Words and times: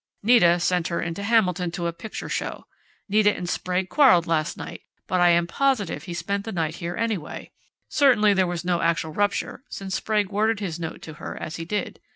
Nita 0.23 0.59
sent 0.59 0.87
her 0.87 0.99
into 0.99 1.21
Hamilton 1.21 1.69
to 1.73 1.85
a 1.85 1.93
picture 1.93 2.27
show. 2.27 2.65
Nita 3.07 3.35
and 3.35 3.47
Sprague 3.47 3.87
quarreled 3.87 4.25
last 4.25 4.57
night, 4.57 4.81
but 5.05 5.21
I 5.21 5.29
am 5.29 5.45
positive 5.45 6.05
he 6.05 6.15
spent 6.15 6.43
the 6.43 6.51
night 6.51 6.77
here 6.77 6.95
anyway. 6.95 7.51
Certainly 7.87 8.33
there 8.33 8.47
was 8.47 8.65
no 8.65 8.81
actual 8.81 9.13
rupture, 9.13 9.63
since 9.69 9.93
Sprague 9.93 10.31
worded 10.31 10.59
his 10.59 10.79
note 10.79 11.03
to 11.03 11.13
her 11.21 11.37
as 11.39 11.57
he 11.57 11.65
did. 11.65 11.99